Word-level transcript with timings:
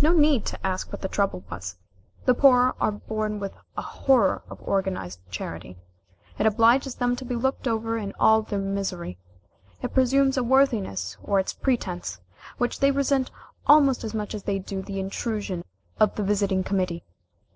No 0.00 0.10
need 0.14 0.44
to 0.46 0.58
ask 0.66 0.90
what 0.90 1.00
the 1.00 1.06
trouble 1.08 1.44
was. 1.48 1.76
The 2.24 2.34
poor 2.34 2.74
are 2.80 2.90
born 2.90 3.38
with 3.38 3.52
a 3.76 3.80
horror 3.82 4.42
of 4.50 4.60
organized 4.66 5.20
charity. 5.30 5.76
It 6.40 6.46
obliges 6.46 6.96
them 6.96 7.14
to 7.14 7.24
be 7.24 7.36
looked 7.36 7.68
over 7.68 7.96
in 7.96 8.12
all 8.18 8.42
their 8.42 8.58
misery; 8.58 9.18
it 9.80 9.94
presumes 9.94 10.36
a 10.36 10.42
worthiness, 10.42 11.16
or 11.22 11.38
its 11.38 11.52
pretence, 11.52 12.18
which 12.58 12.80
they 12.80 12.90
resent 12.90 13.30
almost 13.64 14.02
as 14.02 14.12
much 14.12 14.34
as 14.34 14.42
they 14.42 14.58
do 14.58 14.82
the 14.82 14.98
intrusion 14.98 15.62
of 16.00 16.16
the 16.16 16.24
visiting 16.24 16.64
committee. 16.64 17.04